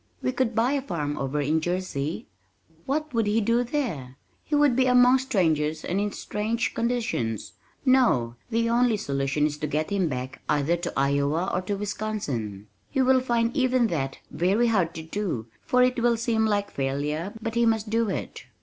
[0.23, 2.25] "We could buy a farm over in Jersey."
[2.87, 4.17] "What would he do there?
[4.43, 7.53] He would be among strangers and in strange conditions.
[7.85, 11.61] No, the only solution is to get him to go back either to Iowa or
[11.61, 12.65] to Wisconsin.
[12.89, 17.33] He will find even that very hard to do for it will seem like failure
[17.39, 18.45] but he must do it.